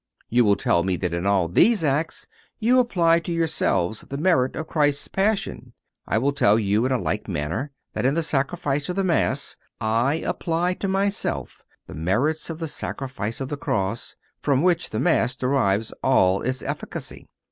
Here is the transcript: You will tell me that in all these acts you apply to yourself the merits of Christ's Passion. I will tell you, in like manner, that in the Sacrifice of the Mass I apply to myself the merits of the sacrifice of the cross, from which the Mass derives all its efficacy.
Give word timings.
You 0.29 0.45
will 0.45 0.55
tell 0.55 0.81
me 0.81 0.95
that 0.97 1.13
in 1.13 1.27
all 1.27 1.47
these 1.47 1.83
acts 1.83 2.25
you 2.57 2.79
apply 2.79 3.19
to 3.19 3.31
yourself 3.31 3.99
the 4.09 4.17
merits 4.17 4.57
of 4.57 4.65
Christ's 4.65 5.07
Passion. 5.07 5.73
I 6.07 6.17
will 6.17 6.31
tell 6.31 6.57
you, 6.57 6.87
in 6.87 7.03
like 7.03 7.27
manner, 7.27 7.69
that 7.93 8.03
in 8.03 8.15
the 8.15 8.23
Sacrifice 8.23 8.89
of 8.89 8.95
the 8.95 9.03
Mass 9.03 9.57
I 9.79 10.15
apply 10.25 10.73
to 10.79 10.87
myself 10.87 11.61
the 11.85 11.93
merits 11.93 12.49
of 12.49 12.57
the 12.57 12.67
sacrifice 12.67 13.39
of 13.39 13.49
the 13.49 13.57
cross, 13.57 14.15
from 14.41 14.63
which 14.63 14.89
the 14.89 14.99
Mass 14.99 15.35
derives 15.35 15.91
all 16.01 16.41
its 16.41 16.63
efficacy. 16.63 17.27